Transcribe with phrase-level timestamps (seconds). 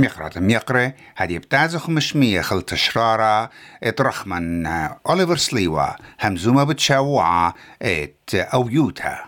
[0.00, 0.38] ميقرة.
[0.38, 3.50] ميقرة هدي بتازخ مشمية خل تشرارة
[3.82, 5.86] إت رخمن أوليفر سليوا
[6.20, 9.18] همزومة بتشاوعة إت أو يوتا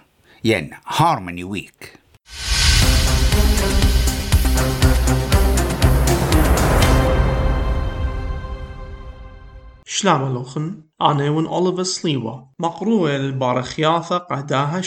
[0.44, 1.92] ين هارموني ويك.
[10.04, 14.80] لوخن أنا ون أوليفر سليوا مقروء البارخياثة قهداها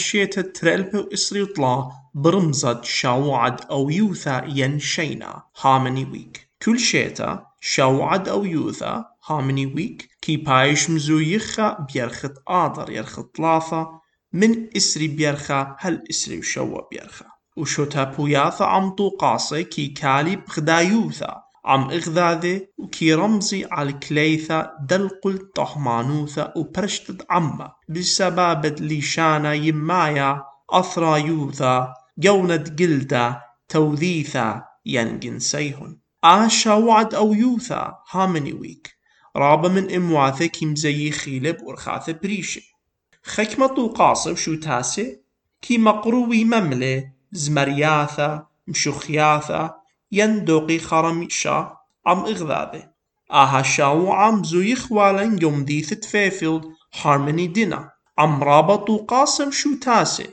[0.54, 8.44] ترلبو إسري وطلا برمزة شاوعد أو يوثا ين شينا هامني ويك كل شيتا شاوعد أو
[8.44, 14.00] يوثا هامني ويك كي بايش مزو يخا بيرخت آدر يرخت لاثا
[14.32, 21.45] من إسري بيرخا هل إسري وشوا بيرخا وشوتا بوياثا عم طوقاسي كي كالي بغدا يوثا
[21.66, 27.72] عم إغذاذي وكي رمزي على كليثا دلقل طهمانوثا وبرشتد عما.
[27.88, 35.98] بسبابة ليشانا يمايا أثرا يوثا جوند جلدا توذيثا ينجن سيهن.
[36.24, 38.96] آشا وعد أو يوثا هامني ويك.
[39.36, 42.76] رابا من إمواثة كيم زي خيلب ورخاثة بريشي
[43.24, 45.20] خكمة وقاصب شو تاسي
[45.62, 49.74] كي مقروي مملي زمرياثا مشوخياثا
[50.16, 52.82] يندوقي خرميشا عم إغذاذي
[53.32, 56.64] آها شاو عم زوي خوالن يوم ديثت فيفيلد
[57.02, 60.26] هارموني دينا عم رابط قاسم شو تاسي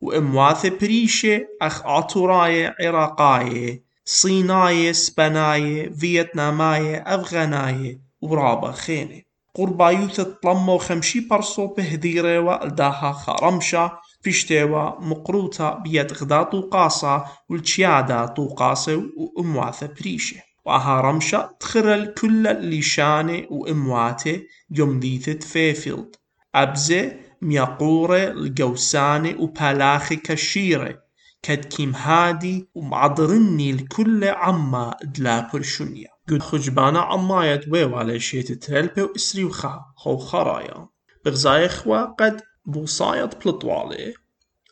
[0.00, 9.22] وإمواث بريشة أخ آتوراية عراقاية صيناية سبناية فيتناماية أفغاناية ورابا خينة
[9.54, 19.86] قربايوث تطلمو خمشي برصو بهديرة والداها خرمشا فيشتيوا مقروطة بيد غدا طوقاسة والتشيادا طوقاسة وإمواثة
[20.00, 20.36] بريشة.
[20.64, 26.16] وأها رمشة تخرل كل ليشانة وإمواته يوم ديثت فيفيلد
[26.54, 27.12] أبزة
[27.42, 31.02] ميقورة الجوسانة وبالاخي كشيرة.
[31.42, 36.08] كد كيم هادي ومعضرني الكل عما دلا برشونيا.
[36.28, 39.80] قد خجبانا عماية ويو على شيت ترلبي وإسري وخا.
[39.96, 40.88] خو خرايا.
[41.24, 44.14] بغزاي خوا قد بوصايت بلطوالي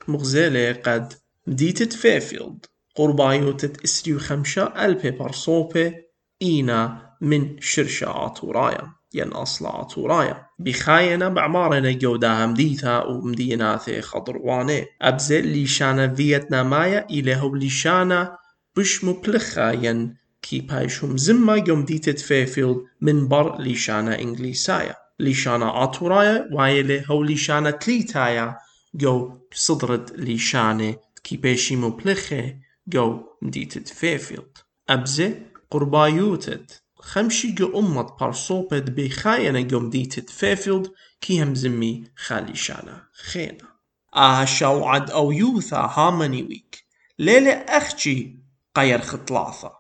[0.08, 1.12] مغزالة قد
[1.46, 2.66] مديتت فيفيلد.
[2.94, 5.94] قربايوتت إسري وخمشة ألبي برصوبي
[6.42, 16.14] إينا من شرشة عطورايا ين أصلا عطورايا بخاينة بعمارنا جودا همديتا ومديناثي خضرواني أبزل ليشانا
[16.14, 18.36] فيتنامايا إلهو ليشانا
[18.76, 24.96] بش مبلخا ين كي بايشهم زما يوم ديتت فيفيلد من بر ليشانا إنجليسايا.
[25.20, 28.56] ليشانا عطورايا وايلي هو ليشانا تليتايا
[28.94, 32.56] جو صدرت ليشانة كي بيشي مبلخة
[32.88, 34.58] جو مديتت فيفيلد
[34.88, 35.34] أبزي
[35.70, 43.70] قربايوتت خمشي جو أمت بارصوبت بخاينة جو مديتت فيفيلد كي هم زمي خالي شانا خينا
[44.16, 46.84] آه شوعد أو يوثا هامني ويك
[47.18, 48.38] ليلة أخشي
[48.74, 49.72] قير خطلاثة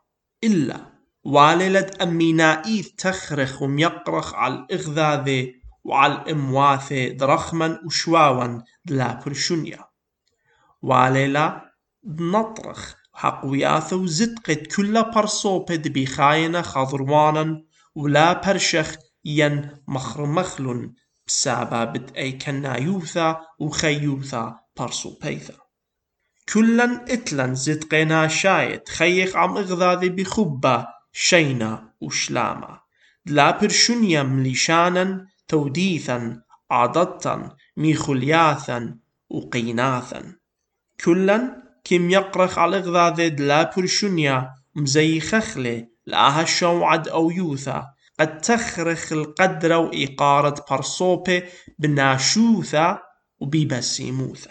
[0.44, 0.89] إلا
[1.24, 9.84] واللد أمينائيث تخرخ وميقرخ على الإغذاذي وعلى الإمواثي درخما وشواوا دلا برشونيا
[10.82, 17.62] واليلا نطرخ حقوياث وزدقت كل برصوبد بخاينة خضروانا
[17.94, 20.92] ولا برشخ ين مخرمخل
[21.26, 25.54] بسبب أي كنايوثا وخيوثا برصوبيثا
[26.52, 32.80] كلا اتلن زدقنا شايت خيخ عم اغذاذي بخبة شينا وشلاما.
[33.26, 38.98] دلا برشونيا مليشانا توديثا عضتا ميخلياثا
[39.30, 40.36] وقيناثا.
[41.04, 47.94] كلا كم يقرخ على غذاذ لا برشونيا مزي خخلة لها شوعد أو يوثا.
[48.20, 51.42] قد تخرخ القدر وإقارة برصوبة
[51.78, 52.98] بناشوثا
[53.40, 54.50] وبيبسيموثا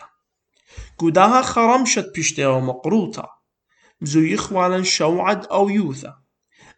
[0.97, 3.30] قداها خرمشت بشتي ومقروطة
[4.02, 6.18] مزو يخوالا شوعد أو يوثا.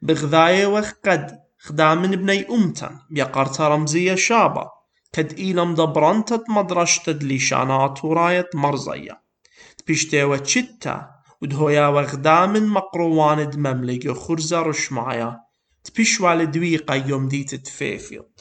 [0.02, 4.70] بغذاية وقد خدامن بني أمتن يقرت رمزية شابة
[5.14, 9.22] كد إيلم دبرنتت مدرشتد لشانات وراية مرزية
[9.88, 11.10] بيشتيوة تشتا
[11.42, 15.40] ودهويا وغدامن مقرواند مملكة خرزة رشمايا
[15.84, 18.40] تبيشوا لدويقة يوم ديت تفيفيلد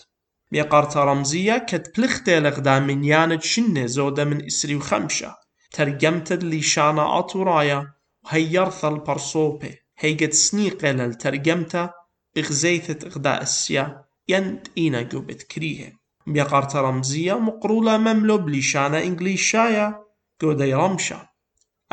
[0.53, 5.37] ميقارت رمزية كد بلختي لغدامن ياند شنة زودة من إسري وخمشة
[5.73, 7.93] ترجمتد لشانا أطورايا
[8.25, 11.91] وهيرث البرصوبة هيجت سنيقة للترجمته
[12.39, 20.05] إغزيثة إغداء السيا يند إينا قوبت كريه بيقارت رمزية مقرولة مملو بلشانة إنجليشايا
[20.41, 21.29] قودي رمشا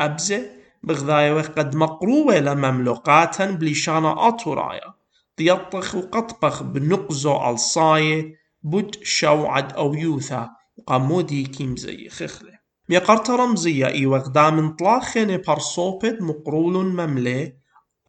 [0.00, 0.50] أبزة
[0.82, 4.94] بغذاية قد مقروة لمملوقاتا بلشانة أطورايا
[5.38, 12.58] ديطخ وقطبخ بنقزو الصاية بود شوعد أو يوثا وقامودي كيم زي خخلة
[12.88, 17.58] ميقارت رمزية إي وغدا من طلاخين برصوبت مقرول مملي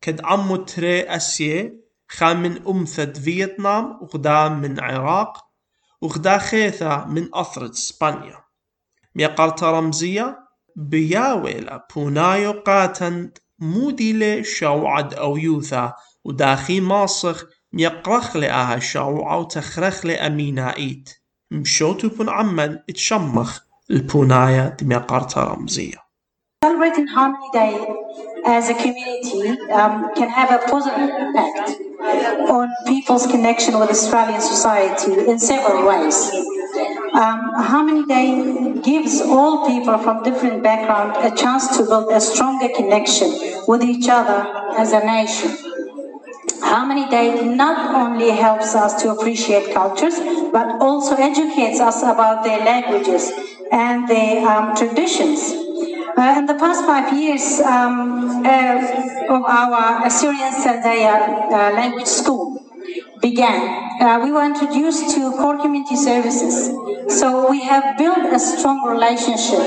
[0.01, 1.73] كد عمو تري أسيه
[2.07, 5.45] خا من أمثد فيتنام وغدا من عراق
[6.01, 8.39] وغدا خيثا من أثرة إسبانيا.
[9.15, 10.39] ميقارتا رمزية
[10.75, 15.93] بياويلا بونايو قاتند موديلي شوعد أو يوثا
[16.23, 21.09] وداخي ماصخ ميقرخ لآها شوعة وتخرخ لأمينائيت
[21.51, 23.59] مشوتو بون عمن اتشمخ
[23.91, 26.08] البونايا دميقارتا رمزية
[26.61, 27.87] Celebrating Harmony Day
[28.45, 31.69] as a community um, can have a positive impact
[32.51, 36.29] on people's connection with Australian society in several ways.
[37.13, 42.67] Um, Harmony Day gives all people from different backgrounds a chance to build a stronger
[42.75, 43.29] connection
[43.65, 44.45] with each other
[44.77, 45.55] as a nation.
[46.61, 50.19] Harmony Day not only helps us to appreciate cultures,
[50.51, 53.31] but also educates us about their languages
[53.71, 55.58] and their um, traditions.
[56.19, 61.15] Uh, in the past five years um, uh, of our Assyrian Sandaya
[61.47, 62.61] uh, language school
[63.21, 66.75] began, uh, we were introduced to core community services.
[67.07, 69.63] So we have built a strong relationship,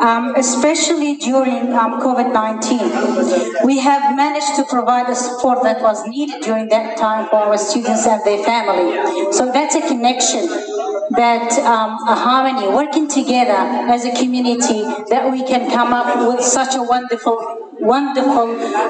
[0.00, 3.64] um, especially during um, COVID-19.
[3.64, 7.58] We have managed to provide the support that was needed during that time for our
[7.58, 8.90] students and their family.
[9.30, 10.75] So that's a connection
[11.16, 13.60] that um, a harmony, working together
[13.94, 14.82] as a community,
[15.12, 17.36] that we can come up with such a wonderful,
[17.80, 18.48] wonderful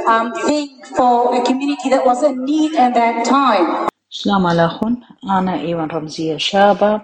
[0.08, 3.88] um, thing for a community that was in need at that time.
[4.12, 4.96] السلام عليكم
[5.31, 7.00] أنا إيوان رمزية شابة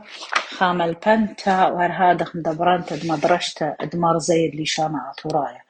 [0.49, 5.61] خام البنتا وهرهادخ مدبرانتا دمدرشتا دمار زيد لشانا عطورايا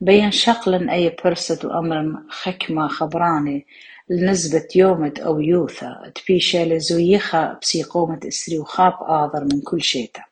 [0.00, 3.66] بين شقل أي برسد وأمر خكمة خبراني
[4.10, 10.24] لنسبة يومت أو يوثا تبيشا لزويخا بسيقومة إسري وخاب آذر من كل شيتا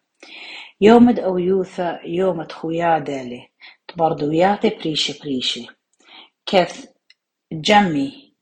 [0.80, 3.48] يومد أو يوثا يومت خويا دالي
[3.88, 5.66] تبردوياتي بريشي بريشي.
[6.46, 6.86] كيف
[7.52, 8.34] جمي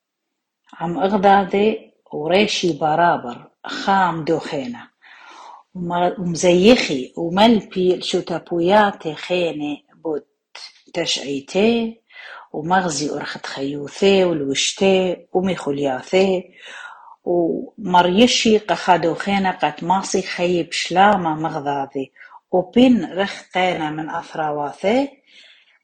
[0.74, 4.88] عم أغدادي وريشي برابر خام دوخينة
[5.74, 10.26] ومزيخي وملبي شوتابوياتي خيني بوت
[10.94, 12.01] تشعيتي
[12.52, 16.44] ومغزي أرخت خيوثي والوشتي وميخولياثي
[17.24, 22.12] ومريشي قخادو خينا قد ماصي خيب شلامة مغذاذي.
[22.52, 25.08] وبين رخقينا من أثراواثي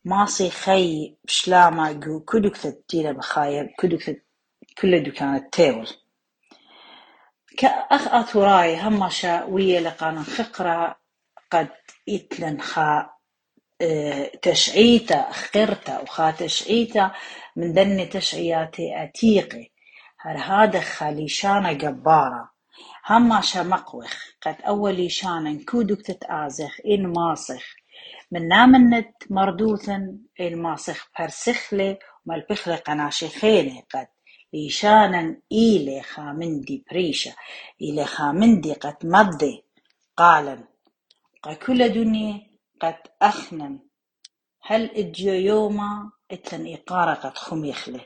[0.04, 4.24] ماصي خي بشلامة جو كدوكت تيلا بخايب كدوكت
[4.78, 5.88] كل دكانة تيول
[7.58, 10.96] كأخ أثراي همشا ويا لقانا خقرة
[11.52, 11.68] قد
[12.08, 13.10] إتلن خا
[14.42, 17.12] تشعيتا خقرتا وخا تشعيتا
[17.56, 19.70] من دني تشعياتي أتيقي
[20.20, 22.50] هر هذا خاليشانا جبارة
[23.10, 27.64] هما شا مقوخ قد أولي شانا كودك تتآزخ إن ماسخ
[28.32, 34.08] من نامنت مردوثن الماسخ برسخلي ومالبخلي قناشي خيني قد
[34.52, 37.34] ليشانا إيلي خامندي بريشة
[37.82, 39.64] إيلي خامندي قد مضي
[40.16, 40.64] قالا
[41.66, 42.47] كل دنيا
[42.80, 43.78] قد أخنن.
[44.62, 48.04] هل إجيو يوما إتلن إقارة قد خميخله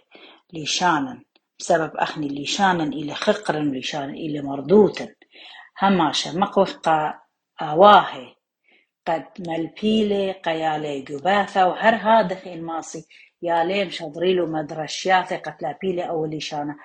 [0.52, 1.22] ليشانا
[1.58, 5.08] بسبب أخني ليشانا إلى خقرا ليشانا إلى مردوتا
[5.82, 6.88] هماشا مقوخ
[7.62, 8.34] آواهي.
[9.06, 13.06] قد ملبيلي قيالي جباثة وهر هذا الماصي
[13.42, 16.76] ياليم شضريلو مدرشياثي قد لابيلي أولي شانا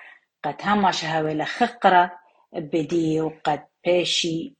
[0.44, 2.10] قد هماشا هاويلا خقرة
[2.52, 4.54] بدي وقد بيشي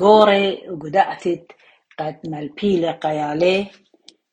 [0.00, 1.52] غوري وقدأتت.
[1.98, 3.70] قد ملبيلي قيالي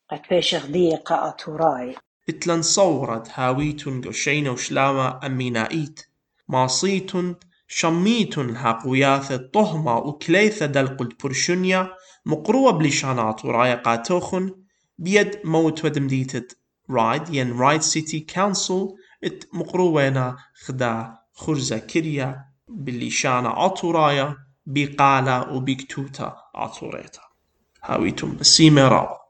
[0.10, 1.96] قد بيش غدية قاطوراي
[2.30, 6.02] اتلن صورت هاويتن قشينة وشلامة أمينائيت
[6.48, 7.36] ماصيتن
[7.68, 11.90] شميتن هاقوياث طهمة وكليثة دلقل برشنيا
[12.26, 14.56] مقروة بلشانات ورايا قاتوخن
[14.98, 16.58] بيد موت ودمديتت
[16.90, 18.88] رايد ين رايد سيتي كونسل
[19.24, 27.31] ات مقروينا خدا خرزة كريا بالليشانة عطورايا بقالة وبكتوتا عطوريتا
[27.84, 28.38] هاويتم.
[28.40, 29.21] بسيمة راو